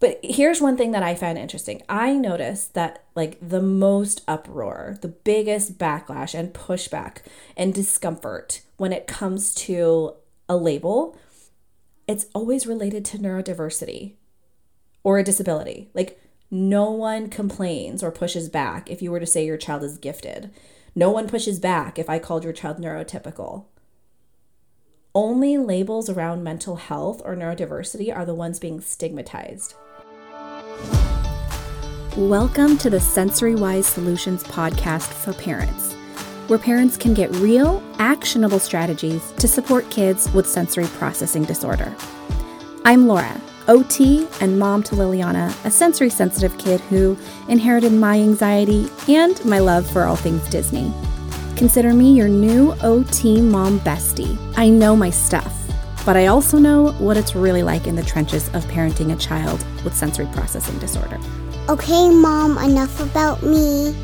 [0.00, 1.82] But here's one thing that I found interesting.
[1.86, 7.18] I noticed that, like, the most uproar, the biggest backlash and pushback
[7.54, 10.14] and discomfort when it comes to
[10.48, 11.18] a label,
[12.08, 14.14] it's always related to neurodiversity
[15.04, 15.90] or a disability.
[15.92, 16.18] Like,
[16.50, 20.50] no one complains or pushes back if you were to say your child is gifted.
[20.94, 23.66] No one pushes back if I called your child neurotypical.
[25.14, 29.74] Only labels around mental health or neurodiversity are the ones being stigmatized.
[32.16, 35.94] Welcome to the Sensory Wise Solutions podcast for parents,
[36.48, 41.94] where parents can get real, actionable strategies to support kids with sensory processing disorder.
[42.84, 47.16] I'm Laura, OT and mom to Liliana, a sensory sensitive kid who
[47.48, 50.92] inherited my anxiety and my love for all things Disney.
[51.56, 54.36] Consider me your new OT mom bestie.
[54.56, 55.59] I know my stuff,
[56.04, 59.64] but I also know what it's really like in the trenches of parenting a child
[59.84, 61.18] with sensory processing disorder.
[61.68, 63.94] Okay, Mom, enough about me.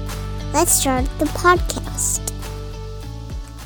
[0.52, 2.32] Let's start the podcast.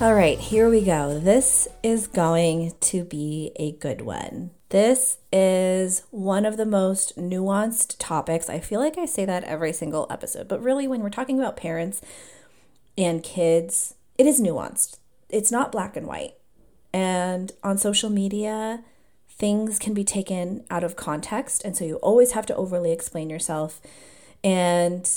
[0.01, 1.19] All right, here we go.
[1.19, 4.51] This is going to be a good one.
[4.71, 8.49] This is one of the most nuanced topics.
[8.49, 11.57] I feel like I say that every single episode, but really, when we're talking about
[11.57, 12.01] parents
[12.97, 14.97] and kids, it is nuanced.
[15.29, 16.35] It's not black and white.
[16.93, 18.83] And on social media,
[19.29, 21.65] things can be taken out of context.
[21.65, 23.81] And so you always have to overly explain yourself.
[24.43, 25.11] And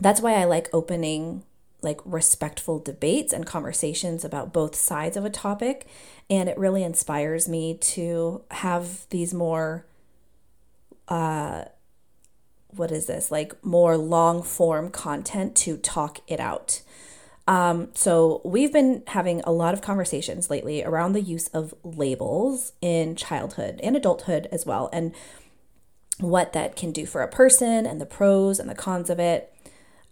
[0.00, 1.44] that's why I like opening
[1.84, 5.86] like respectful debates and conversations about both sides of a topic.
[6.28, 9.86] And it really inspires me to have these more,
[11.08, 11.64] uh,
[12.68, 16.80] what is this, like more long form content to talk it out.
[17.46, 22.72] Um, so, we've been having a lot of conversations lately around the use of labels
[22.80, 25.14] in childhood and adulthood as well, and
[26.20, 29.54] what that can do for a person, and the pros and the cons of it.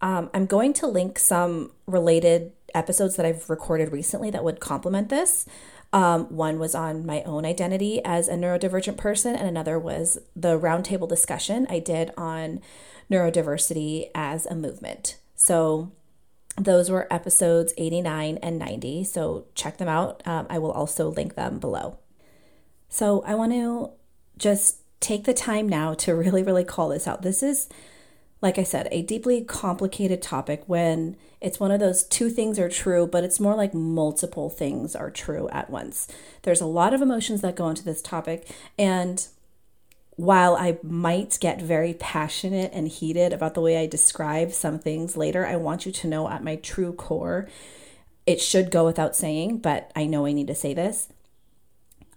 [0.02, 5.08] Um, I'm going to link some related episodes that I've recorded recently that would complement
[5.08, 5.46] this.
[5.92, 10.58] Um, one was on my own identity as a neurodivergent person, and another was the
[10.58, 12.60] roundtable discussion I did on
[13.10, 15.18] neurodiversity as a movement.
[15.34, 15.92] So,
[16.56, 19.04] those were episodes 89 and 90.
[19.04, 20.22] So check them out.
[20.26, 21.98] Um, I will also link them below.
[22.88, 23.90] So I want to
[24.36, 27.22] just take the time now to really, really call this out.
[27.22, 27.68] This is,
[28.40, 32.68] like I said, a deeply complicated topic when it's one of those two things are
[32.68, 36.06] true, but it's more like multiple things are true at once.
[36.42, 38.48] There's a lot of emotions that go into this topic.
[38.78, 39.26] And
[40.22, 45.16] while I might get very passionate and heated about the way I describe some things
[45.16, 47.48] later, I want you to know at my true core,
[48.24, 51.08] it should go without saying, but I know I need to say this.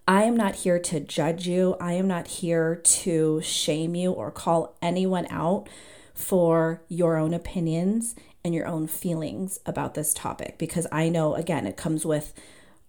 [0.07, 1.77] I am not here to judge you.
[1.81, 5.67] I am not here to shame you or call anyone out
[6.13, 8.13] for your own opinions
[8.43, 12.35] and your own feelings about this topic because I know, again, it comes with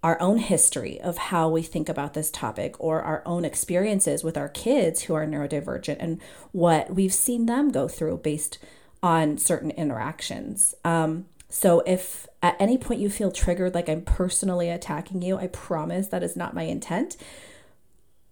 [0.03, 4.37] our own history of how we think about this topic or our own experiences with
[4.37, 6.21] our kids who are neurodivergent and
[6.53, 8.59] what we've seen them go through based
[9.03, 10.75] on certain interactions.
[10.85, 15.47] Um, so if at any point you feel triggered, like I'm personally attacking you, I
[15.49, 17.17] promise that is not my intent.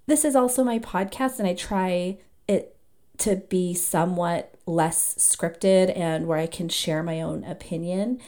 [0.07, 2.77] This is also my podcast, and I try it
[3.19, 8.21] to be somewhat less scripted and where I can share my own opinion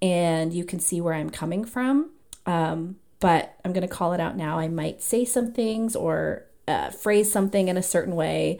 [0.00, 2.10] and you can see where I'm coming from.
[2.46, 4.58] Um, but I'm going to call it out now.
[4.58, 8.58] I might say some things or uh, phrase something in a certain way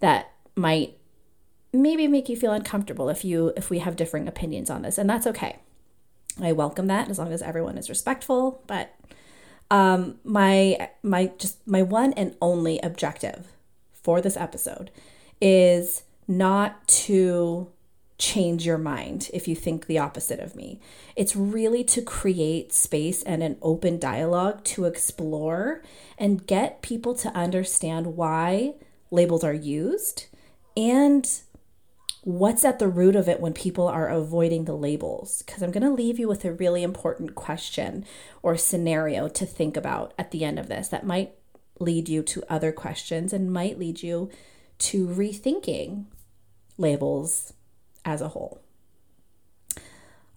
[0.00, 0.98] that might
[1.72, 5.08] maybe make you feel uncomfortable if you if we have differing opinions on this and
[5.08, 5.58] that's okay
[6.40, 8.94] i welcome that as long as everyone is respectful but
[9.70, 13.48] um my my just my one and only objective
[13.92, 14.90] for this episode
[15.40, 17.68] is not to
[18.18, 20.80] change your mind if you think the opposite of me.
[21.14, 25.82] It's really to create space and an open dialogue to explore
[26.18, 28.74] and get people to understand why
[29.10, 30.26] labels are used
[30.76, 31.28] and
[32.22, 35.42] what's at the root of it when people are avoiding the labels.
[35.42, 38.04] Because I'm going to leave you with a really important question
[38.42, 41.34] or scenario to think about at the end of this that might
[41.78, 44.28] lead you to other questions and might lead you
[44.78, 46.06] to rethinking
[46.76, 47.52] labels
[48.08, 48.60] as a whole.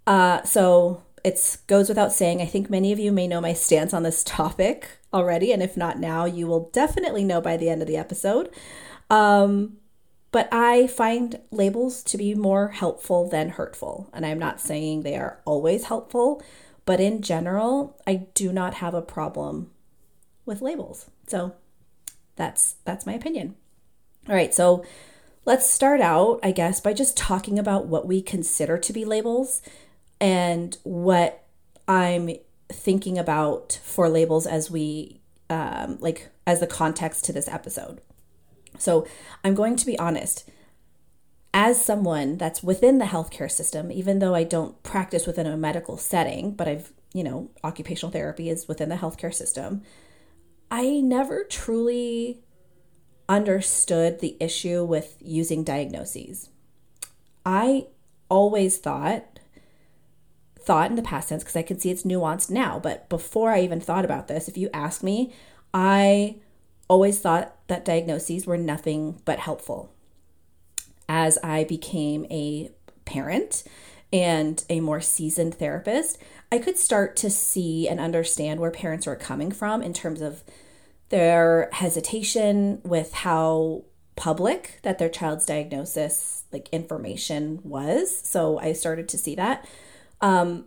[0.05, 3.93] Uh, so it goes without saying, I think many of you may know my stance
[3.93, 7.81] on this topic already, and if not now, you will definitely know by the end
[7.81, 8.49] of the episode.
[9.09, 9.77] Um,
[10.31, 15.15] but I find labels to be more helpful than hurtful, and I'm not saying they
[15.15, 16.41] are always helpful,
[16.85, 19.71] but in general, I do not have a problem
[20.45, 21.09] with labels.
[21.27, 21.53] So
[22.35, 23.55] that's that's my opinion.
[24.27, 24.83] All right, so
[25.45, 29.61] let's start out, I guess, by just talking about what we consider to be labels
[30.19, 31.43] and what
[31.87, 32.29] I'm
[32.69, 38.01] thinking about for labels as we, um, like, as the context to this episode.
[38.77, 39.07] So
[39.43, 40.49] I'm going to be honest.
[41.53, 45.97] As someone that's within the healthcare system, even though I don't practice within a medical
[45.97, 49.81] setting, but I've, you know, occupational therapy is within the healthcare system,
[50.69, 52.39] I never truly
[53.31, 56.49] understood the issue with using diagnoses.
[57.45, 57.87] I
[58.29, 59.39] always thought
[60.59, 63.61] thought in the past tense because I can see it's nuanced now, but before I
[63.61, 65.33] even thought about this, if you ask me,
[65.73, 66.35] I
[66.87, 69.91] always thought that diagnoses were nothing but helpful.
[71.09, 72.69] As I became a
[73.05, 73.63] parent
[74.13, 76.19] and a more seasoned therapist,
[76.51, 80.43] I could start to see and understand where parents were coming from in terms of
[81.11, 83.83] their hesitation with how
[84.15, 88.15] public that their child's diagnosis like information was.
[88.17, 89.67] So i started to see that.
[90.19, 90.65] Um,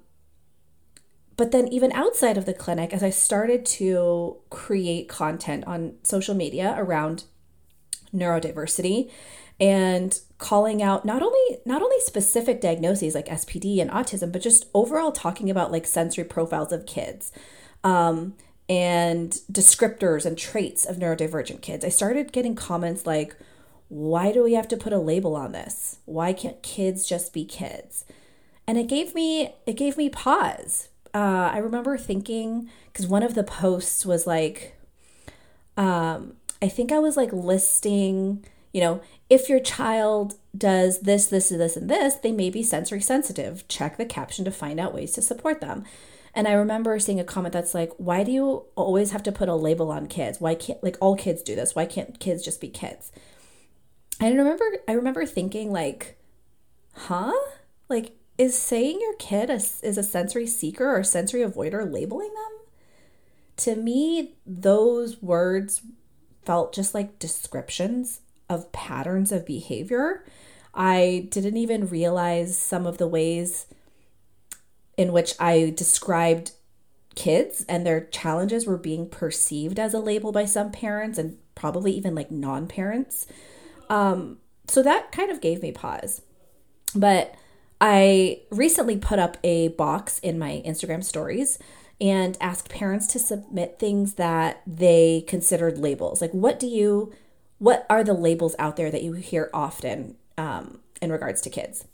[1.36, 6.34] but then even outside of the clinic as i started to create content on social
[6.34, 7.24] media around
[8.14, 9.10] neurodiversity
[9.60, 14.66] and calling out not only not only specific diagnoses like spd and autism but just
[14.74, 17.32] overall talking about like sensory profiles of kids.
[17.82, 18.34] Um,
[18.68, 23.36] and descriptors and traits of neurodivergent kids, I started getting comments like,
[23.88, 25.98] why do we have to put a label on this?
[26.04, 28.04] Why can't kids just be kids?
[28.66, 30.88] And it gave me it gave me pause.
[31.12, 34.76] Uh, I remember thinking because one of the posts was like,
[35.76, 39.00] um, I think I was like listing, you know,
[39.30, 43.66] if your child does this, this, this, and this, they may be sensory sensitive.
[43.68, 45.84] Check the caption to find out ways to support them.
[46.34, 49.48] And I remember seeing a comment that's like, why do you always have to put
[49.48, 50.40] a label on kids?
[50.40, 51.74] Why can't, like, all kids do this?
[51.74, 53.12] Why can't kids just be kids?
[54.20, 56.18] And I remember, I remember thinking, like,
[56.94, 57.32] huh?
[57.88, 62.58] Like, is saying your kid a, is a sensory seeker or sensory avoider labeling them?
[63.58, 65.82] To me, those words
[66.44, 70.24] felt just like descriptions of patterns of behavior.
[70.74, 73.66] I didn't even realize some of the ways
[74.96, 76.52] in which I described
[77.14, 81.92] kids and their challenges were being perceived as a label by some parents and probably
[81.92, 83.26] even like non parents.
[83.88, 86.22] Um, so that kind of gave me pause.
[86.94, 87.34] But
[87.80, 91.58] I recently put up a box in my Instagram stories
[92.00, 96.20] and asked parents to submit things that they considered labels.
[96.20, 97.12] Like, what do you,
[97.58, 101.84] what are the labels out there that you hear often um, in regards to kids?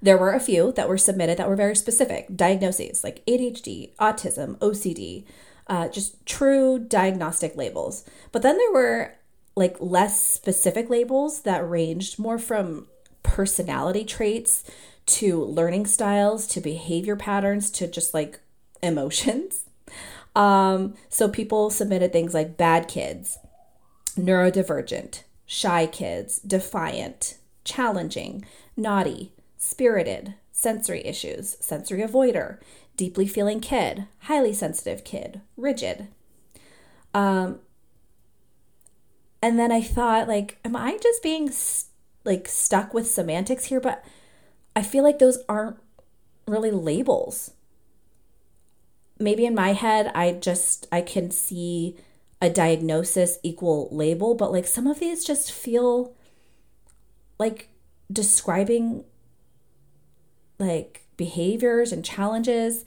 [0.00, 4.56] There were a few that were submitted that were very specific diagnoses like ADHD, autism,
[4.58, 5.24] OCD,
[5.66, 8.04] uh, just true diagnostic labels.
[8.32, 9.14] But then there were
[9.54, 12.86] like less specific labels that ranged more from
[13.22, 14.64] personality traits
[15.06, 18.40] to learning styles to behavior patterns to just like
[18.82, 19.64] emotions.
[20.36, 23.38] Um, so people submitted things like bad kids,
[24.16, 28.44] neurodivergent, shy kids, defiant, challenging,
[28.76, 32.58] naughty, spirited, sensory issues, sensory avoider,
[32.96, 36.08] deeply feeling kid, highly sensitive kid, rigid.
[37.12, 37.58] Um,
[39.42, 41.50] and then I thought, like, am I just being
[42.24, 43.80] like stuck with semantics here?
[43.80, 44.04] But
[44.74, 45.76] I feel like those aren't
[46.46, 47.52] really labels.
[49.18, 51.96] Maybe in my head, I just I can see
[52.40, 56.14] a diagnosis equal label, but like some of these just feel
[57.38, 57.68] like
[58.12, 59.04] describing
[60.58, 62.84] like behaviors and challenges.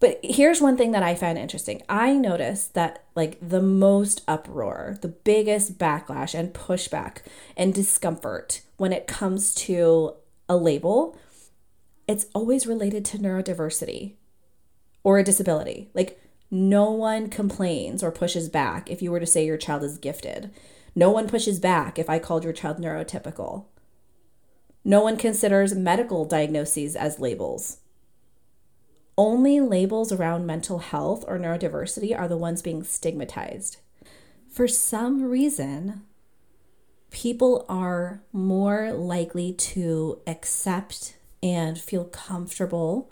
[0.00, 1.82] But here's one thing that I found interesting.
[1.88, 7.18] I noticed that like the most uproar, the biggest backlash and pushback
[7.56, 10.14] and discomfort when it comes to
[10.48, 11.18] a label,
[12.06, 14.14] it's always related to neurodiversity
[15.02, 15.88] or a disability.
[15.94, 19.98] Like no one complains or pushes back if you were to say your child is
[19.98, 20.50] gifted.
[20.94, 23.64] No one pushes back if I called your child neurotypical.
[24.84, 27.78] No one considers medical diagnoses as labels.
[29.16, 33.78] Only labels around mental health or neurodiversity are the ones being stigmatized.
[34.50, 36.02] For some reason,
[37.10, 43.10] people are more likely to accept and feel comfortable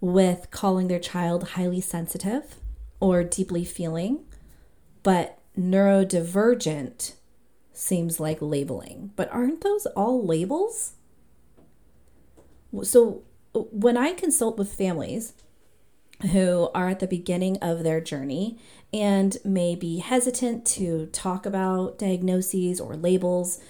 [0.00, 2.56] with calling their child highly sensitive
[3.00, 4.24] or deeply feeling,
[5.02, 7.14] but neurodivergent
[7.74, 9.12] seems like labeling.
[9.16, 10.94] But aren't those all labels?
[12.82, 15.34] So when I consult with families
[16.32, 18.58] who are at the beginning of their journey
[18.92, 23.60] and may be hesitant to talk about diagnoses or labels,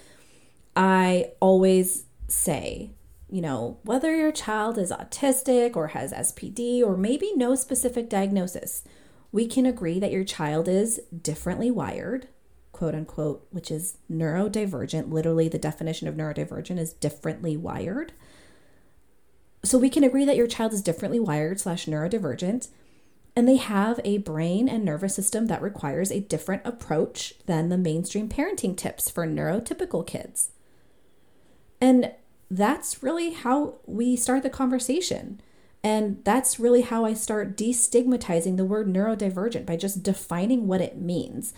[0.76, 2.90] I always say,
[3.30, 8.84] you know, whether your child is autistic or has SPD or maybe no specific diagnosis,
[9.32, 12.28] we can agree that your child is differently wired,
[12.74, 15.10] quote unquote, which is neurodivergent.
[15.10, 18.12] Literally, the definition of neurodivergent is differently wired.
[19.64, 22.68] So we can agree that your child is differently wired slash neurodivergent,
[23.34, 27.78] and they have a brain and nervous system that requires a different approach than the
[27.78, 30.50] mainstream parenting tips for neurotypical kids.
[31.80, 32.12] And
[32.50, 35.40] that's really how we start the conversation.
[35.82, 41.00] And that's really how I start destigmatizing the word neurodivergent by just defining what it
[41.00, 41.54] means.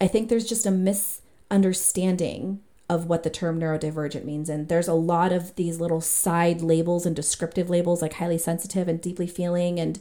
[0.00, 4.48] I think there's just a misunderstanding of what the term neurodivergent means.
[4.48, 8.88] And there's a lot of these little side labels and descriptive labels like highly sensitive
[8.88, 9.98] and deeply feeling and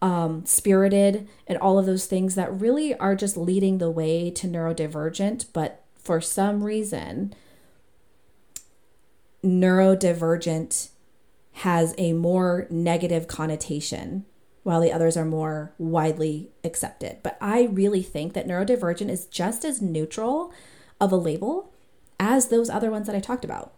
[0.00, 4.46] um, spirited and all of those things that really are just leading the way to
[4.46, 5.46] neurodivergent.
[5.52, 7.34] But for some reason,
[9.44, 10.90] neurodivergent
[11.58, 14.24] has a more negative connotation
[14.64, 17.18] while the others are more widely accepted.
[17.22, 20.52] But I really think that neurodivergent is just as neutral
[21.00, 21.72] of a label
[22.18, 23.72] as those other ones that I talked about.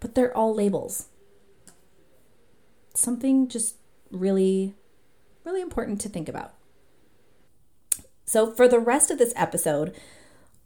[0.00, 1.08] But they're all labels.
[2.94, 3.76] Something just
[4.10, 4.74] really,
[5.44, 6.54] really important to think about.
[8.24, 9.94] So, for the rest of this episode,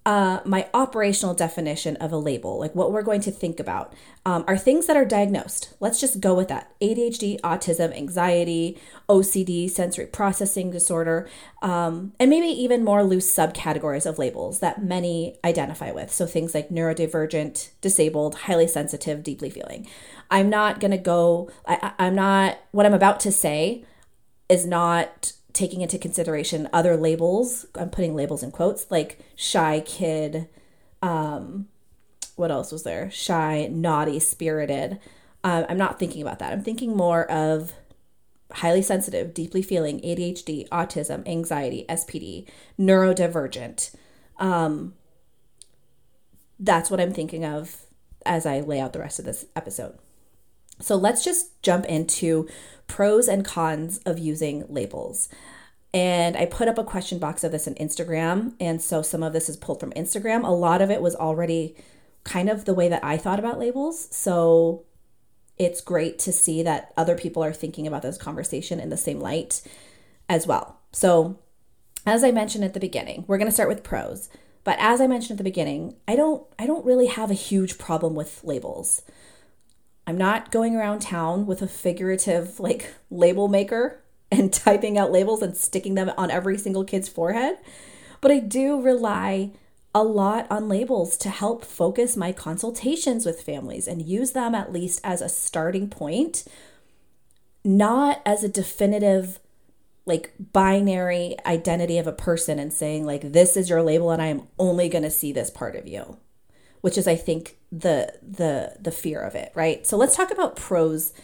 [0.04, 3.94] uh, my operational definition of a label, like what we're going to think about,
[4.26, 5.74] um, are things that are diagnosed.
[5.78, 8.78] Let's just go with that ADHD, autism, anxiety,
[9.08, 11.28] OCD, sensory processing disorder,
[11.62, 16.12] um, and maybe even more loose subcategories of labels that many identify with.
[16.12, 19.86] So things like neurodivergent, disabled, highly sensitive, deeply feeling.
[20.32, 23.84] I'm not going to go, I, I'm not, what I'm about to say
[24.48, 30.48] is not taking into consideration other labels i'm putting labels in quotes like shy kid
[31.02, 31.68] um
[32.36, 33.10] what else was there?
[33.10, 34.98] Shy naughty spirited.
[35.44, 36.52] Um, i'm not thinking about that.
[36.52, 37.72] I'm thinking more of
[38.52, 42.46] highly sensitive deeply feeling adhd autism anxiety spd
[42.78, 43.94] neurodivergent.
[44.38, 44.94] Um,
[46.58, 47.86] that's what i'm thinking of
[48.26, 49.98] as i lay out the rest of this episode.
[50.80, 52.48] So let's just jump into
[52.92, 55.30] pros and cons of using labels.
[55.94, 58.54] And I put up a question box of this on Instagram.
[58.60, 60.46] And so some of this is pulled from Instagram.
[60.46, 61.74] A lot of it was already
[62.24, 64.14] kind of the way that I thought about labels.
[64.14, 64.84] So
[65.56, 69.20] it's great to see that other people are thinking about this conversation in the same
[69.20, 69.62] light
[70.28, 70.78] as well.
[70.92, 71.38] So,
[72.04, 74.28] as I mentioned at the beginning, we're going to start with pros.
[74.64, 77.78] But as I mentioned at the beginning, I don't I don't really have a huge
[77.78, 79.02] problem with labels.
[80.06, 85.42] I'm not going around town with a figurative like label maker and typing out labels
[85.42, 87.58] and sticking them on every single kid's forehead,
[88.20, 89.50] but I do rely
[89.94, 94.72] a lot on labels to help focus my consultations with families and use them at
[94.72, 96.44] least as a starting point,
[97.62, 99.38] not as a definitive
[100.04, 104.26] like binary identity of a person and saying like this is your label and I
[104.26, 106.16] am only going to see this part of you
[106.82, 109.86] which is I think the the the fear of it, right?
[109.86, 111.14] So let's talk about pros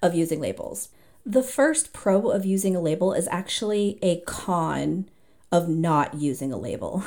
[0.00, 0.90] of using labels.
[1.24, 5.08] The first pro of using a label is actually a con
[5.50, 7.02] of not using a label.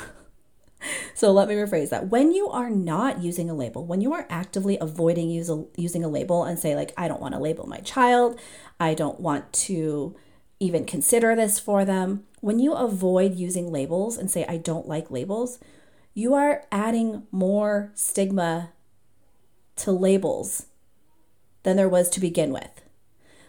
[1.14, 2.08] so let me rephrase that.
[2.08, 6.04] When you are not using a label, when you are actively avoiding use a, using
[6.04, 8.38] a label and say like I don't want to label my child,
[8.78, 10.16] I don't want to
[10.58, 15.10] even consider this for them, when you avoid using labels and say I don't like
[15.10, 15.58] labels,
[16.20, 18.72] you are adding more stigma
[19.76, 20.66] to labels
[21.62, 22.82] than there was to begin with.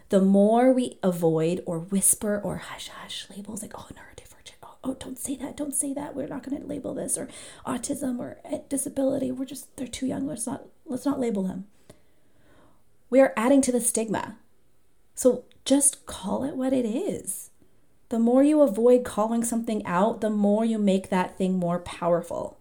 [0.08, 4.94] The more we avoid or whisper or hush hush labels like, oh, neurodivergent, oh, oh
[4.94, 7.28] don't say that, don't say that, we're not going to label this, or
[7.66, 8.38] autism or
[8.70, 11.66] disability, we're just, they're too young, let's not, let's not label them.
[13.10, 14.38] We are adding to the stigma.
[15.14, 17.50] So just call it what it is.
[18.08, 22.58] The more you avoid calling something out, the more you make that thing more powerful.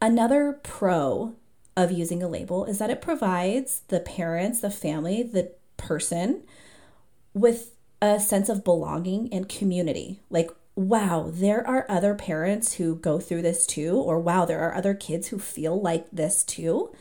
[0.00, 1.34] Another pro
[1.76, 6.42] of using a label is that it provides the parents, the family, the person
[7.34, 10.20] with a sense of belonging and community.
[10.30, 14.74] Like, wow, there are other parents who go through this too, or wow, there are
[14.74, 16.94] other kids who feel like this too.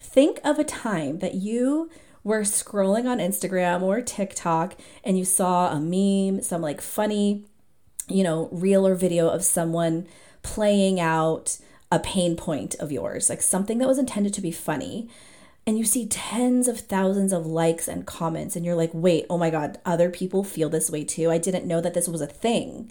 [0.00, 1.90] Think of a time that you
[2.22, 7.46] were scrolling on Instagram or TikTok and you saw a meme, some like funny,
[8.08, 10.06] you know, reel or video of someone
[10.42, 11.58] playing out
[11.90, 15.08] a pain point of yours, like something that was intended to be funny.
[15.66, 19.36] and you see tens of thousands of likes and comments and you're like wait oh
[19.36, 22.26] my god other people feel this way too i didn't know that this was a
[22.26, 22.90] thing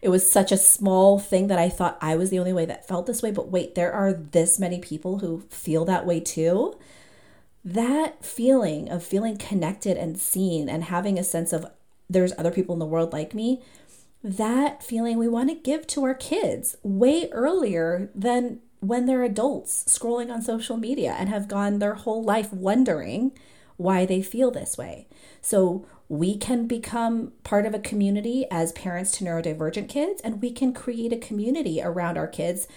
[0.00, 2.86] it was such a small thing that i thought i was the only way that
[2.86, 6.76] felt this way but wait there are this many people who feel that way too
[7.64, 11.66] that feeling of feeling connected and seen and having a sense of
[12.08, 13.60] there's other people in the world like me
[14.22, 19.84] that feeling we want to give to our kids way earlier than when they're adults
[19.84, 23.32] scrolling on social media and have gone their whole life wondering
[23.76, 25.08] why they feel this way.
[25.40, 30.50] So we can become part of a community as parents to neurodivergent kids, and we
[30.50, 32.68] can create a community around our kids,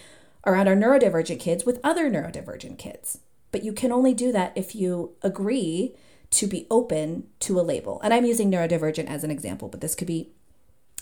[0.46, 3.20] around our neurodivergent kids with other neurodivergent kids.
[3.52, 5.96] But you can only do that if you agree
[6.32, 8.00] to be open to a label.
[8.04, 10.32] And I'm using neurodivergent as an example, but this could be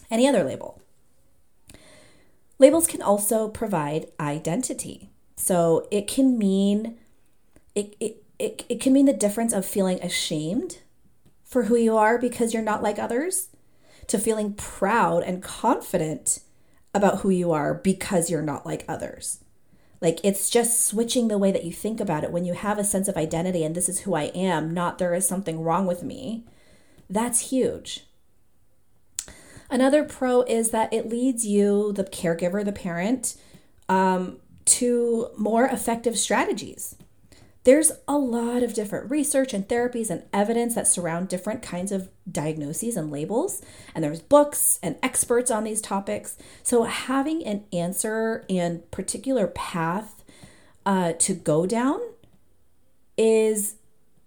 [0.09, 0.81] any other label.
[2.59, 5.09] Labels can also provide identity.
[5.35, 6.97] So it can mean
[7.75, 10.79] it, it, it, it can mean the difference of feeling ashamed
[11.43, 13.49] for who you are because you're not like others
[14.07, 16.39] to feeling proud and confident
[16.93, 19.39] about who you are because you're not like others.
[20.01, 22.83] Like it's just switching the way that you think about it when you have a
[22.83, 26.03] sense of identity and this is who I am, not there is something wrong with
[26.03, 26.43] me.
[27.09, 28.05] That's huge.
[29.69, 33.35] Another pro is that it leads you, the caregiver, the parent,
[33.89, 36.95] um, to more effective strategies.
[37.63, 42.09] There's a lot of different research and therapies and evidence that surround different kinds of
[42.29, 43.61] diagnoses and labels.
[43.95, 46.37] And there's books and experts on these topics.
[46.61, 50.23] So, having an answer and particular path
[50.85, 52.01] uh, to go down
[53.17, 53.75] is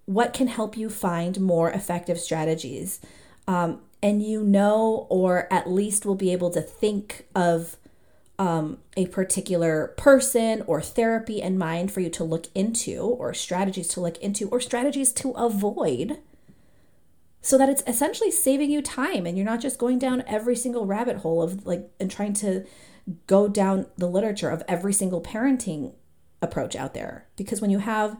[0.07, 3.01] what can help you find more effective strategies.
[3.47, 7.77] Um, and you know, or at least will be able to think of
[8.39, 13.89] um, a particular person or therapy in mind for you to look into, or strategies
[13.89, 16.19] to look into, or strategies to avoid,
[17.41, 20.87] so that it's essentially saving you time and you're not just going down every single
[20.87, 22.65] rabbit hole of like and trying to
[23.27, 25.95] go down the literature of every single parenting
[26.41, 27.27] approach out there.
[27.37, 28.17] Because when you have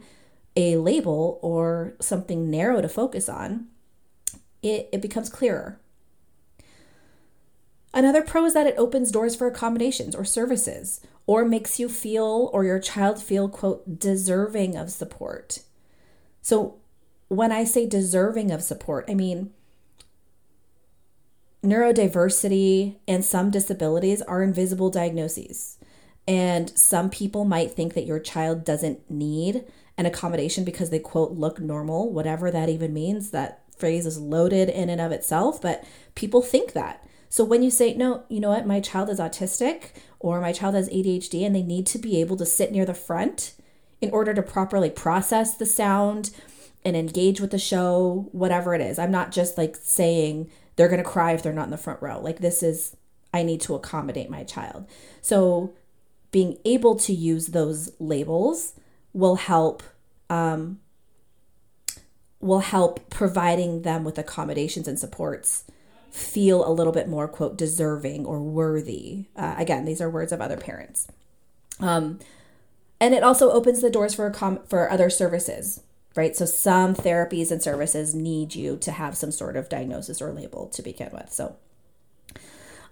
[0.57, 3.67] a label or something narrow to focus on,
[4.61, 5.79] it, it becomes clearer.
[7.97, 12.51] Another pro is that it opens doors for accommodations or services, or makes you feel
[12.53, 15.61] or your child feel, quote, deserving of support.
[16.43, 16.75] So
[17.27, 19.51] when I say deserving of support, I mean
[21.63, 25.79] neurodiversity and some disabilities are invisible diagnoses.
[26.27, 29.65] And some people might think that your child doesn't need
[29.97, 33.31] an accommodation because they, quote, look normal, whatever that even means.
[33.31, 35.83] That phrase is loaded in and of itself, but
[36.13, 37.03] people think that.
[37.29, 40.75] So when you say, no, you know what, my child is autistic or my child
[40.75, 43.53] has ADHD and they need to be able to sit near the front
[44.01, 46.31] in order to properly process the sound
[46.85, 48.97] and engage with the show, whatever it is.
[48.97, 52.01] I'm not just like saying they're going to cry if they're not in the front
[52.01, 52.19] row.
[52.19, 52.95] Like this is,
[53.33, 54.87] I need to accommodate my child.
[55.21, 55.73] So
[56.31, 58.73] being able to use those labels
[59.13, 59.83] will help
[60.29, 60.79] um,
[62.39, 65.63] will help providing them with accommodations and supports
[66.17, 69.25] feel a little bit more quote deserving or worthy.
[69.35, 71.07] Uh, again these are words of other parents.
[71.79, 72.19] Um,
[72.99, 75.81] and it also opens the doors for com- for other services
[76.15, 76.35] right?
[76.35, 80.67] So some therapies and services need you to have some sort of diagnosis or label
[80.69, 81.31] to begin with.
[81.31, 81.57] So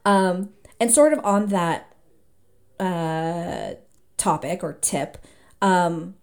[0.06, 1.92] um, and sort of on that
[2.80, 3.74] uh,
[4.18, 5.18] topic or tip
[5.62, 6.16] um,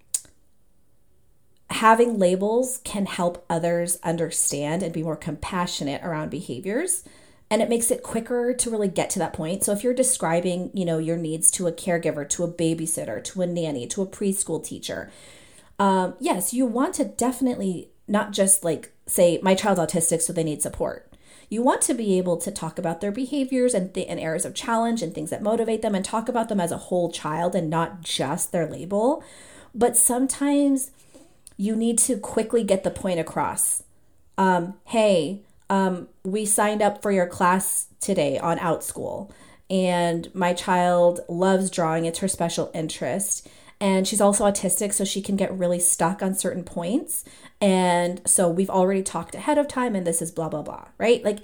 [1.72, 7.04] having labels can help others understand and be more compassionate around behaviors
[7.50, 9.62] and it makes it quicker to really get to that point.
[9.62, 13.42] So if you're describing you know your needs to a caregiver to a babysitter to
[13.42, 15.10] a nanny to a preschool teacher
[15.78, 20.44] um, yes you want to definitely not just like say my child's autistic so they
[20.44, 21.08] need support.
[21.48, 24.54] You want to be able to talk about their behaviors and, th- and areas of
[24.54, 27.68] challenge and things that motivate them and talk about them as a whole child and
[27.68, 29.22] not just their label.
[29.74, 30.92] But sometimes
[31.62, 33.84] you need to quickly get the point across.
[34.36, 39.30] Um, hey, um, we signed up for your class today on Outschool,
[39.70, 43.48] and my child loves drawing, it's her special interest.
[43.80, 47.24] And she's also autistic, so she can get really stuck on certain points.
[47.60, 51.24] And so we've already talked ahead of time, and this is blah, blah, blah, right?
[51.24, 51.38] Like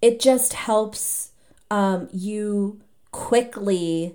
[0.00, 1.32] it just helps
[1.72, 4.14] um, you quickly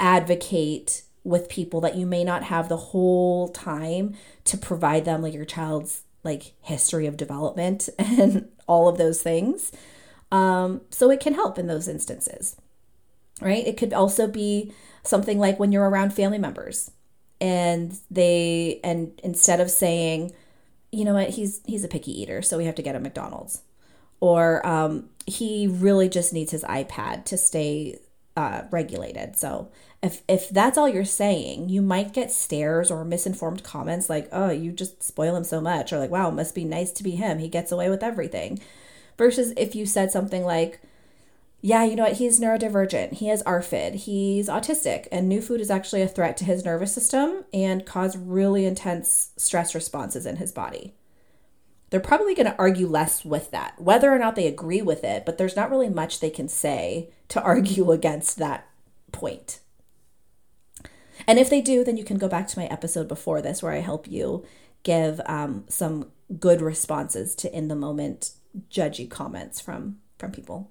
[0.00, 5.34] advocate with people that you may not have the whole time to provide them like
[5.34, 9.72] your child's like history of development and all of those things.
[10.32, 12.56] Um, so it can help in those instances,
[13.40, 13.66] right?
[13.66, 16.90] It could also be something like when you're around family members
[17.40, 20.32] and they and instead of saying
[20.90, 23.62] you know what he's he's a picky eater so we have to get him mcdonald's
[24.20, 27.98] or um, he really just needs his ipad to stay
[28.36, 29.70] uh, regulated so
[30.06, 34.50] if if that's all you're saying you might get stares or misinformed comments like oh
[34.50, 37.38] you just spoil him so much or like wow must be nice to be him
[37.38, 38.58] he gets away with everything
[39.18, 40.80] versus if you said something like
[41.62, 42.18] yeah, you know what?
[42.18, 43.14] He's neurodivergent.
[43.14, 43.94] He has ARFID.
[43.96, 45.08] He's autistic.
[45.10, 49.30] And new food is actually a threat to his nervous system and cause really intense
[49.36, 50.94] stress responses in his body.
[51.90, 55.24] They're probably going to argue less with that, whether or not they agree with it,
[55.26, 58.68] but there's not really much they can say to argue against that
[59.10, 59.60] point.
[61.26, 63.72] And if they do, then you can go back to my episode before this where
[63.72, 64.44] I help you
[64.82, 68.32] give um, some good responses to in the moment
[68.70, 70.70] judgy comments from from people.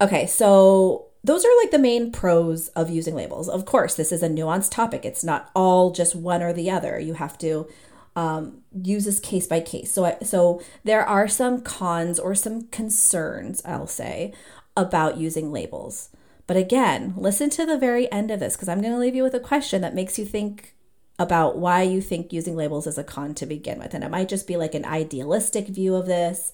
[0.00, 3.48] Okay, so those are like the main pros of using labels.
[3.48, 5.04] Of course, this is a nuanced topic.
[5.04, 6.98] It's not all just one or the other.
[6.98, 7.68] You have to
[8.16, 9.92] um, use this case by case.
[9.92, 14.32] So, I, so there are some cons or some concerns, I'll say,
[14.76, 16.08] about using labels.
[16.50, 19.22] But again, listen to the very end of this because I'm going to leave you
[19.22, 20.74] with a question that makes you think
[21.16, 23.94] about why you think using labels is a con to begin with.
[23.94, 26.50] And it might just be like an idealistic view of this,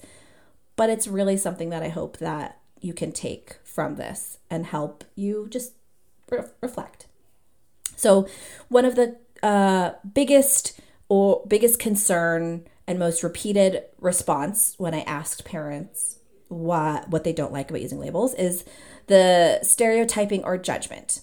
[0.75, 5.03] but it's really something that I hope that you can take from this and help
[5.15, 5.73] you just
[6.29, 7.07] re- reflect.
[7.95, 8.27] So,
[8.69, 10.79] one of the uh, biggest
[11.09, 17.51] or biggest concern and most repeated response when I asked parents what what they don't
[17.51, 18.63] like about using labels is
[19.07, 21.21] the stereotyping or judgment.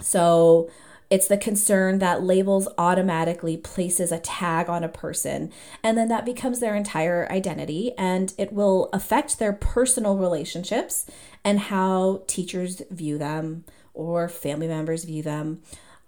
[0.00, 0.70] So,
[1.10, 5.50] it's the concern that labels automatically places a tag on a person
[5.82, 11.06] and then that becomes their entire identity and it will affect their personal relationships
[11.42, 15.62] and how teachers view them or family members view them.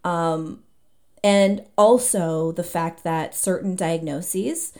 [0.04, 0.64] Um,
[1.24, 4.72] and also the fact that certain diagnoses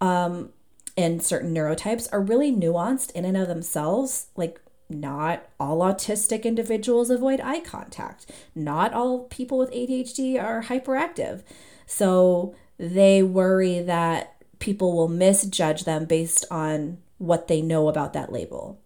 [0.00, 0.50] um,
[0.96, 4.26] and certain neurotypes are really nuanced in and of themselves.
[4.36, 8.30] Like not all autistic individuals avoid eye contact.
[8.54, 11.42] Not all people with ADHD are hyperactive.
[11.86, 18.32] So they worry that people will misjudge them based on what they know about that
[18.32, 18.80] label.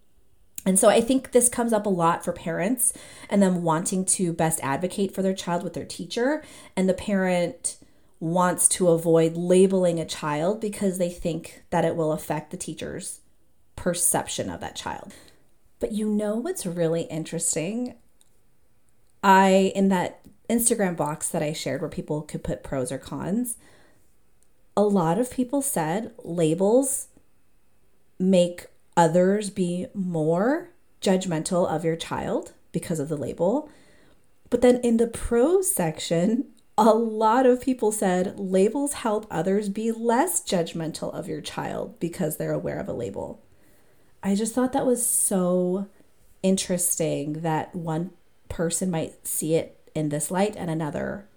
[0.65, 2.93] And so I think this comes up a lot for parents
[3.31, 6.43] and them wanting to best advocate for their child with their teacher.
[6.77, 7.77] And the parent
[8.19, 13.21] wants to avoid labeling a child because they think that it will affect the teacher's
[13.77, 15.13] perception of that child.
[15.79, 17.95] But you know what's really interesting?
[19.23, 23.57] I, in that Instagram box that I shared where people could put pros or cons,
[24.77, 27.09] a lot of people said labels
[28.19, 33.69] make others be more judgmental of your child because of the label.
[34.51, 36.47] But then in the pros section,
[36.79, 42.37] a lot of people said labels help others be less judgmental of your child because
[42.37, 43.43] they're aware of a label.
[44.27, 45.87] I just thought that was so
[46.43, 48.11] interesting that one
[48.49, 51.29] person might see it in this light and another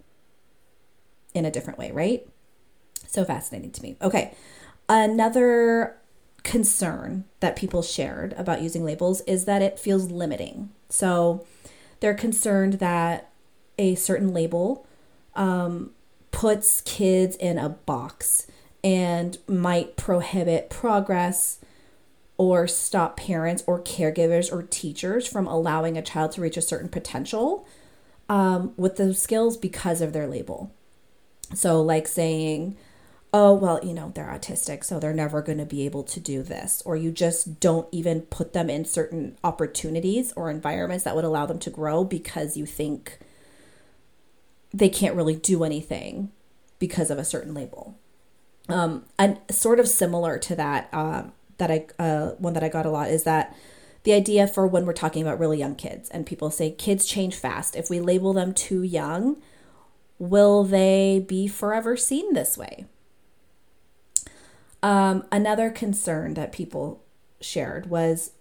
[1.35, 2.27] in a different way, right?
[3.05, 3.95] So fascinating to me.
[4.01, 4.33] Okay.
[4.89, 5.97] Another
[6.41, 10.71] concern that people shared about using labels is that it feels limiting.
[10.89, 11.45] So
[11.99, 13.29] they're concerned that
[13.77, 14.87] a certain label
[15.35, 15.91] um,
[16.31, 18.47] puts kids in a box
[18.83, 21.59] and might prohibit progress
[22.39, 26.87] or stop parents or caregivers or teachers from allowing a child to reach a certain
[26.87, 27.67] potential
[28.29, 30.73] um, with those skills because of their label.
[31.53, 32.77] So, like saying,
[33.33, 36.41] oh, well, you know, they're autistic, so they're never going to be able to do
[36.41, 36.81] this.
[36.85, 41.45] Or you just don't even put them in certain opportunities or environments that would allow
[41.45, 43.19] them to grow because you think
[44.73, 46.31] they can't really do anything
[46.79, 47.97] because of a certain label.
[48.69, 52.85] Um, and sort of similar to that, um, that I uh, one that I got
[52.85, 53.55] a lot is that
[54.03, 57.35] the idea for when we're talking about really young kids and people say kids change
[57.35, 57.75] fast.
[57.75, 59.41] If we label them too young,
[60.17, 62.85] will they be forever seen this way?
[64.81, 67.03] Um, another concern that people
[67.41, 68.31] shared was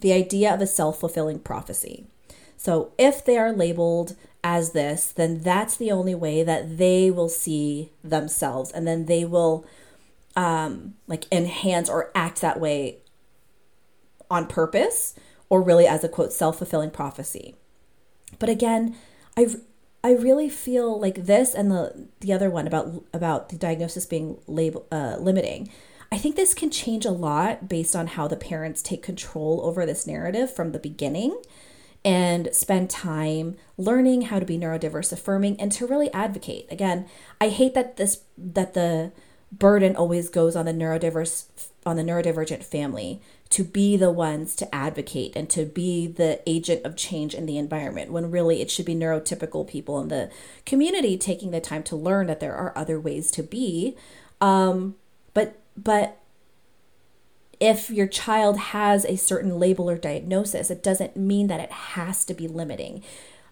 [0.00, 2.06] the idea of a self fulfilling prophecy.
[2.56, 7.28] So if they are labeled as this, then that's the only way that they will
[7.28, 9.66] see themselves and then they will
[10.36, 12.98] um, like enhance or act that way
[14.30, 15.14] on purpose
[15.48, 17.56] or really as a quote self-fulfilling prophecy
[18.38, 18.94] but again
[19.36, 19.46] i
[20.04, 24.38] i really feel like this and the the other one about about the diagnosis being
[24.46, 25.70] label uh, limiting
[26.12, 29.86] i think this can change a lot based on how the parents take control over
[29.86, 31.34] this narrative from the beginning
[32.04, 36.66] and spend time learning how to be neurodiverse affirming and to really advocate.
[36.70, 37.06] Again,
[37.40, 39.12] I hate that this that the
[39.50, 41.46] burden always goes on the neurodiverse
[41.86, 46.84] on the neurodivergent family to be the ones to advocate and to be the agent
[46.84, 50.30] of change in the environment when really it should be neurotypical people in the
[50.66, 53.96] community taking the time to learn that there are other ways to be.
[54.40, 54.96] Um,
[55.32, 56.18] but but
[57.58, 62.24] if your child has a certain label or diagnosis it doesn't mean that it has
[62.26, 63.02] to be limiting.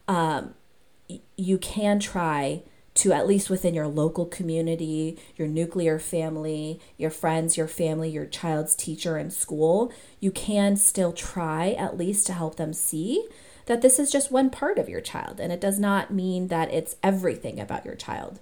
[0.06, 0.54] Um,
[1.36, 2.62] you can try
[2.96, 8.26] to at least within your local community, your nuclear family, your friends, your family, your
[8.26, 13.26] child's teacher and school, you can still try at least to help them see
[13.66, 16.72] that this is just one part of your child and it does not mean that
[16.72, 18.40] it's everything about your child.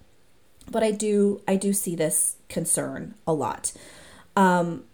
[0.71, 3.73] But I do I do see this concern a lot.
[4.37, 4.85] Um,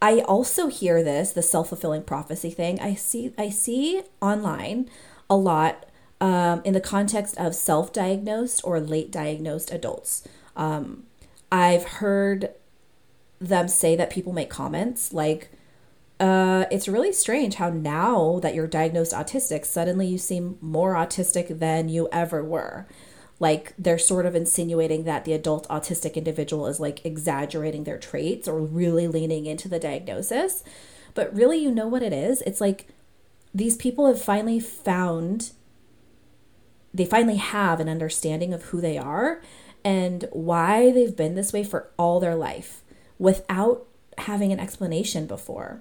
[0.00, 2.80] I also hear this the self-fulfilling prophecy thing.
[2.80, 4.90] I see I see online
[5.30, 5.86] a lot
[6.22, 10.26] um, in the context of self diagnosed or late diagnosed adults.
[10.56, 11.02] Um,
[11.50, 12.50] I've heard
[13.40, 15.50] them say that people make comments like,
[16.20, 21.58] uh, it's really strange how now that you're diagnosed autistic, suddenly you seem more autistic
[21.58, 22.86] than you ever were.
[23.40, 28.46] Like they're sort of insinuating that the adult autistic individual is like exaggerating their traits
[28.46, 30.62] or really leaning into the diagnosis.
[31.14, 32.42] But really, you know what it is?
[32.42, 32.86] It's like
[33.52, 35.50] these people have finally found
[36.94, 39.42] they finally have an understanding of who they are
[39.84, 42.82] and why they've been this way for all their life
[43.18, 43.86] without
[44.18, 45.80] having an explanation before.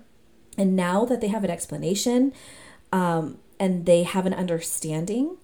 [0.58, 2.34] And now that they have an explanation
[2.91, 5.38] um, and they have an understanding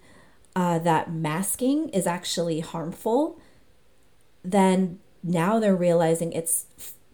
[0.55, 3.39] uh, that masking is actually harmful,
[4.43, 6.65] then now they're realizing it's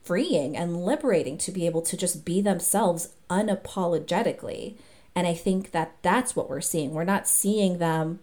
[0.04, 4.76] freeing and liberating to be able to just be themselves unapologetically.
[5.16, 6.92] And I think that that's what we're seeing.
[6.92, 8.20] We're not seeing them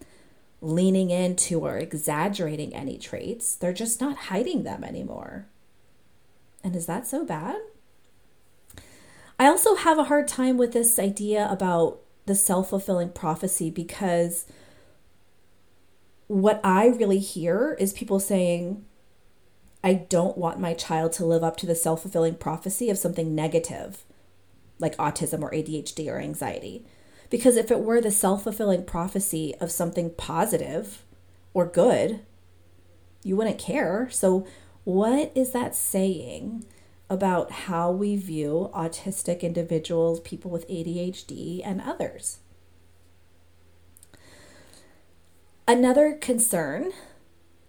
[0.60, 3.54] leaning into or exaggerating any traits.
[3.54, 5.46] They're just not hiding them anymore.
[6.62, 7.56] And is that so bad?
[9.38, 14.46] I also have a hard time with this idea about the self fulfilling prophecy because
[16.26, 18.84] what I really hear is people saying,
[19.82, 23.34] I don't want my child to live up to the self fulfilling prophecy of something
[23.34, 24.04] negative,
[24.78, 26.84] like autism or ADHD or anxiety.
[27.30, 31.04] Because if it were the self fulfilling prophecy of something positive
[31.54, 32.20] or good,
[33.22, 34.08] you wouldn't care.
[34.10, 34.46] So,
[34.84, 36.64] what is that saying
[37.08, 42.38] about how we view autistic individuals, people with ADHD, and others?
[45.68, 46.92] Another concern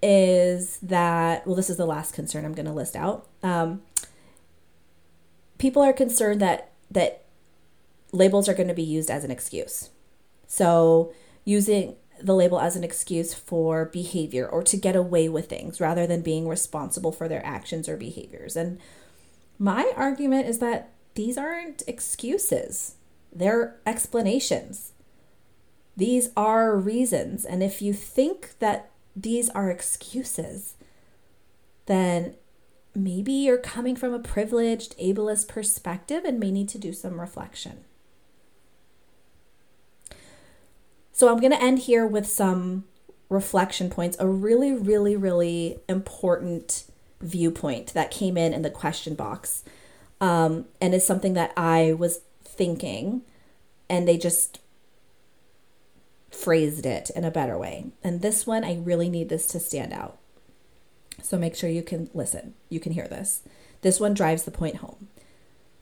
[0.01, 3.27] is that, well, this is the last concern I'm going to list out.
[3.43, 3.83] Um,
[5.59, 7.23] people are concerned that that
[8.11, 9.89] labels are going to be used as an excuse.
[10.47, 11.13] So,
[11.45, 16.05] using the label as an excuse for behavior or to get away with things rather
[16.05, 18.55] than being responsible for their actions or behaviors.
[18.55, 18.79] And
[19.57, 22.95] my argument is that these aren't excuses,
[23.33, 24.93] they're explanations.
[25.97, 27.43] These are reasons.
[27.43, 30.75] And if you think that these are excuses,
[31.85, 32.35] then
[32.95, 37.83] maybe you're coming from a privileged, ableist perspective and may need to do some reflection.
[41.21, 42.85] So I'm going to end here with some
[43.29, 46.85] reflection points, a really, really, really important
[47.21, 49.63] viewpoint that came in in the question box.
[50.19, 53.21] Um, and is something that I was thinking,
[53.87, 54.61] and they just
[56.31, 57.91] phrased it in a better way.
[58.03, 60.17] And this one, I really need this to stand out.
[61.21, 63.43] So make sure you can listen, you can hear this.
[63.81, 65.09] This one drives the point home.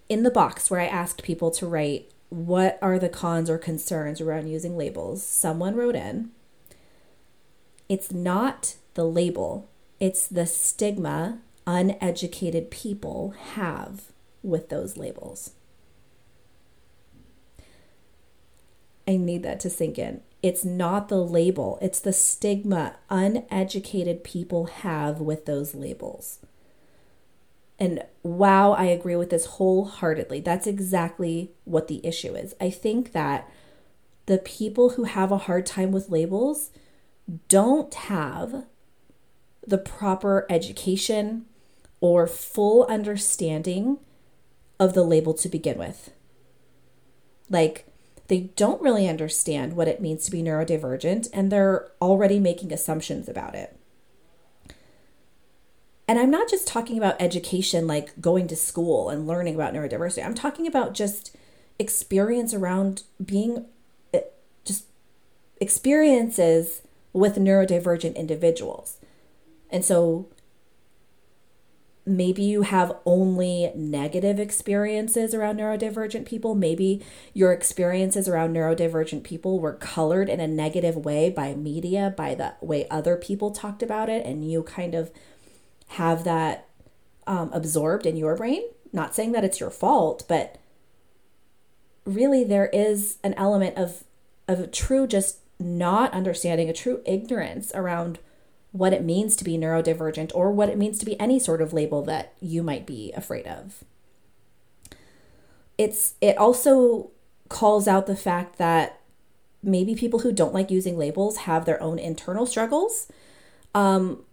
[0.10, 4.22] In the box where I asked people to write what are the cons or concerns
[4.22, 5.24] around using labels?
[5.24, 6.32] Someone wrote in,
[7.88, 9.68] it's not the label,
[10.00, 14.04] it's the stigma uneducated people have
[14.44, 15.52] with those labels.
[19.08, 20.22] I need that to sink in.
[20.44, 26.40] It's not the label, it's the stigma uneducated people have with those labels.
[27.80, 30.42] And wow, I agree with this wholeheartedly.
[30.42, 32.54] That's exactly what the issue is.
[32.60, 33.50] I think that
[34.26, 36.72] the people who have a hard time with labels
[37.48, 38.66] don't have
[39.66, 41.46] the proper education
[42.02, 44.00] or full understanding
[44.80, 46.12] of the label to begin with.
[47.50, 47.86] Like,
[48.28, 53.28] they don't really understand what it means to be neurodivergent and they're already making assumptions
[53.28, 53.79] about it.
[56.10, 60.26] And I'm not just talking about education, like going to school and learning about neurodiversity.
[60.26, 61.38] I'm talking about just
[61.78, 63.68] experience around being
[64.12, 64.22] eh,
[64.66, 64.86] just
[65.62, 66.82] experiences
[67.14, 68.98] with neurodivergent individuals.
[69.70, 70.30] And so
[72.08, 76.56] maybe you have only negative experiences around neurodivergent people.
[76.56, 82.34] Maybe your experiences around neurodivergent people were colored in a negative way by media, by
[82.34, 85.12] the way other people talked about it, and you kind of
[85.90, 86.68] have that
[87.26, 88.64] um, absorbed in your brain.
[88.92, 90.58] Not saying that it's your fault, but
[92.06, 94.04] really there is an element of
[94.48, 98.18] of true just not understanding, a true ignorance around
[98.72, 101.74] what it means to be neurodivergent or what it means to be any sort of
[101.74, 103.84] label that you might be afraid of.
[105.78, 107.12] It's it also
[107.48, 109.00] calls out the fact that
[109.64, 113.12] maybe people who don't like using labels have their own internal struggles
[113.76, 114.24] um,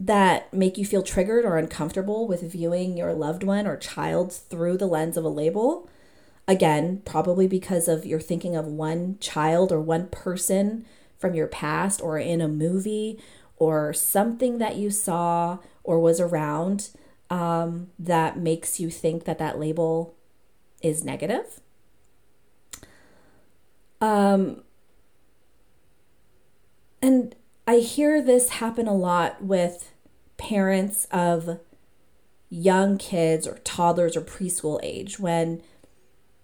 [0.00, 4.76] that make you feel triggered or uncomfortable with viewing your loved one or child through
[4.76, 5.88] the lens of a label.
[6.46, 10.86] Again, probably because of you're thinking of one child or one person
[11.18, 13.18] from your past or in a movie
[13.56, 16.90] or something that you saw or was around
[17.28, 20.14] um, that makes you think that that label
[20.80, 21.60] is negative.
[24.00, 24.62] Um,
[27.02, 27.34] and
[27.68, 29.92] I hear this happen a lot with
[30.38, 31.60] parents of
[32.48, 35.60] young kids or toddlers or preschool age when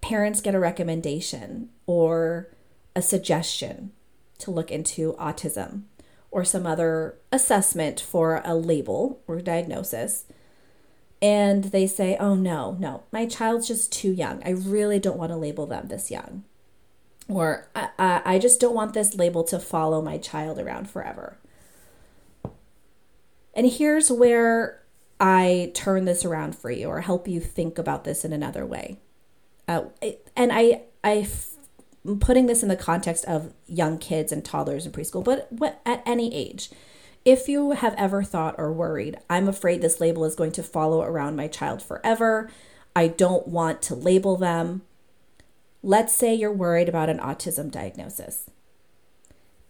[0.02, 2.50] parents get a recommendation or
[2.94, 3.92] a suggestion
[4.40, 5.84] to look into autism
[6.30, 10.26] or some other assessment for a label or diagnosis.
[11.22, 14.42] And they say, oh no, no, my child's just too young.
[14.44, 16.44] I really don't want to label them this young.
[17.28, 21.38] Or I, I, just don't want this label to follow my child around forever.
[23.54, 24.82] And here's where
[25.18, 28.98] I turn this around for you or help you think about this in another way.
[29.66, 29.84] Uh,
[30.36, 31.26] and I, I
[32.20, 36.02] putting this in the context of young kids and toddlers in preschool, but what, at
[36.04, 36.70] any age.
[37.24, 41.00] If you have ever thought or worried, I'm afraid this label is going to follow
[41.00, 42.50] around my child forever,
[42.94, 44.82] I don't want to label them.
[45.86, 48.48] Let's say you're worried about an autism diagnosis.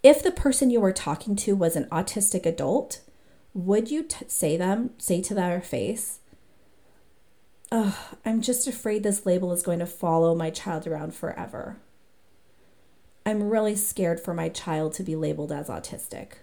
[0.01, 3.01] If the person you were talking to was an autistic adult,
[3.53, 6.21] would you t- say them say to their face,
[7.73, 11.81] "Ugh, I'm just afraid this label is going to follow my child around forever."
[13.27, 16.35] I'm really scared for my child to be labeled as autistic.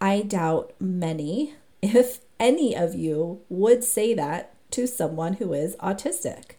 [0.00, 6.55] I doubt many, if any of you, would say that to someone who is autistic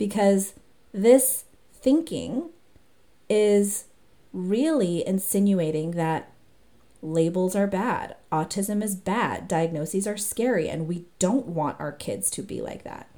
[0.00, 0.54] because
[0.92, 2.48] this thinking
[3.28, 3.84] is
[4.32, 6.32] really insinuating that
[7.02, 12.30] labels are bad, autism is bad, diagnoses are scary, and we don't want our kids
[12.30, 13.10] to be like that.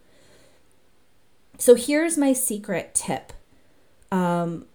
[1.57, 3.33] So here's my secret tip
[4.11, 4.67] um,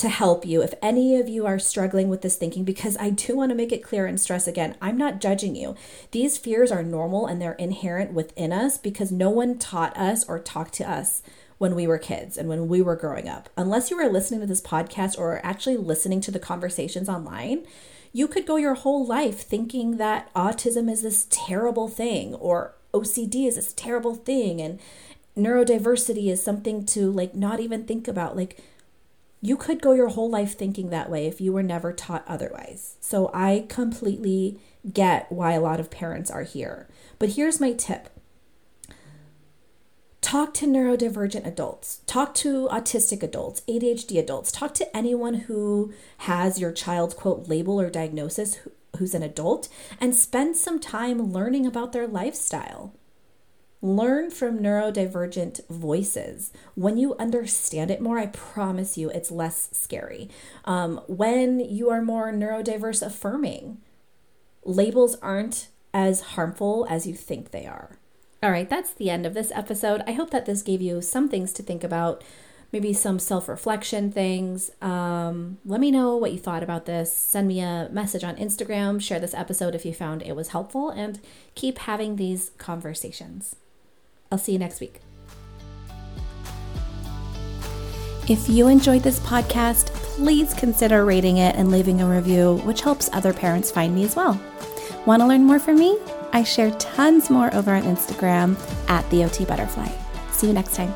[0.00, 3.36] to help you if any of you are struggling with this thinking, because I do
[3.36, 5.76] want to make it clear and stress again I'm not judging you.
[6.10, 10.38] These fears are normal and they're inherent within us because no one taught us or
[10.38, 11.22] talked to us
[11.58, 13.50] when we were kids and when we were growing up.
[13.56, 17.66] Unless you were listening to this podcast or actually listening to the conversations online,
[18.12, 23.46] you could go your whole life thinking that autism is this terrible thing or OCD
[23.46, 24.80] is this terrible thing and
[25.36, 28.58] neurodiversity is something to like not even think about like
[29.40, 32.96] you could go your whole life thinking that way if you were never taught otherwise.
[33.00, 34.58] So I completely
[34.92, 36.88] get why a lot of parents are here.
[37.18, 38.10] But here's my tip
[40.20, 46.60] talk to neurodivergent adults, talk to autistic adults, ADHD adults, talk to anyone who has
[46.60, 48.58] your child's quote label or diagnosis
[48.98, 49.68] who's an adult,
[50.00, 52.94] and spend some time learning about their lifestyle.
[53.82, 56.52] Learn from neurodivergent voices.
[56.74, 60.28] When you understand it more, I promise you it's less scary.
[60.66, 63.78] Um, when you are more neurodiverse affirming,
[64.64, 67.98] labels aren't as harmful as you think they are.
[68.42, 70.02] All right, that's the end of this episode.
[70.06, 72.22] I hope that this gave you some things to think about,
[72.72, 74.70] maybe some self reflection things.
[74.82, 77.14] Um, let me know what you thought about this.
[77.14, 80.90] Send me a message on Instagram, share this episode if you found it was helpful,
[80.90, 81.20] and
[81.54, 83.56] keep having these conversations.
[84.30, 85.00] I'll see you next week.
[88.28, 93.10] If you enjoyed this podcast, please consider rating it and leaving a review, which helps
[93.12, 94.40] other parents find me as well.
[95.04, 95.98] Want to learn more from me?
[96.32, 98.56] I share tons more over on Instagram
[98.88, 99.88] at the OT Butterfly.
[100.30, 100.94] See you next time.